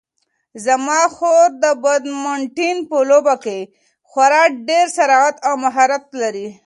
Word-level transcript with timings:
زما 0.65 1.01
خور 1.15 1.47
د 1.63 1.65
بدمینټن 1.83 2.77
په 2.89 2.97
لوبه 3.09 3.35
کې 3.43 3.59
خورا 4.09 4.43
ډېر 4.67 4.85
سرعت 4.97 5.35
او 5.47 5.53
مهارت 5.65 6.03
لري. 6.21 6.47